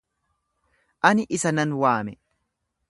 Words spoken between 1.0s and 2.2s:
Ani isa nan waame.